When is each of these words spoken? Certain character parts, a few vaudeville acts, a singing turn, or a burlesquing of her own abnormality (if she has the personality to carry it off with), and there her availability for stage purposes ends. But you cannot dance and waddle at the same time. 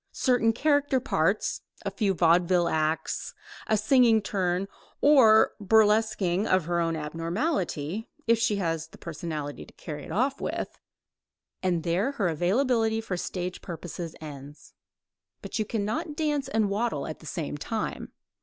Certain 0.17 0.51
character 0.51 0.99
parts, 0.99 1.61
a 1.85 1.91
few 1.91 2.15
vaudeville 2.15 2.67
acts, 2.67 3.35
a 3.67 3.77
singing 3.77 4.19
turn, 4.19 4.67
or 4.99 5.51
a 5.59 5.63
burlesquing 5.63 6.47
of 6.47 6.65
her 6.65 6.79
own 6.79 6.95
abnormality 6.95 8.09
(if 8.25 8.39
she 8.39 8.55
has 8.55 8.87
the 8.87 8.97
personality 8.97 9.63
to 9.63 9.73
carry 9.75 10.03
it 10.03 10.11
off 10.11 10.41
with), 10.41 10.79
and 11.61 11.83
there 11.83 12.13
her 12.13 12.29
availability 12.29 12.99
for 12.99 13.15
stage 13.15 13.61
purposes 13.61 14.15
ends. 14.19 14.73
But 15.43 15.59
you 15.59 15.65
cannot 15.65 16.15
dance 16.15 16.47
and 16.47 16.71
waddle 16.71 17.05
at 17.05 17.19
the 17.19 17.27
same 17.27 17.55
time. 17.55 18.11